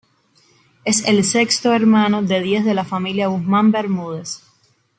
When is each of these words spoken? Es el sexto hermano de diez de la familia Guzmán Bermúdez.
Es 0.83 1.07
el 1.07 1.23
sexto 1.23 1.73
hermano 1.73 2.23
de 2.23 2.41
diez 2.41 2.65
de 2.65 2.73
la 2.73 2.83
familia 2.83 3.27
Guzmán 3.27 3.71
Bermúdez. 3.71 4.41